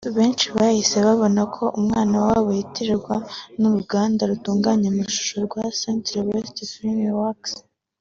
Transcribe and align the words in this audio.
benshi 0.17 0.45
bahise 0.55 0.95
babona 1.07 1.41
ko 1.55 1.63
umwana 1.79 2.15
wabo 2.25 2.49
yitiranwa 2.57 3.15
n’uruganda 3.59 4.21
rutunganya 4.31 4.87
amashusho 4.93 5.35
rwa 5.45 5.63
Saint 5.79 6.05
West 6.27 6.57
FilmWorks 6.73 7.51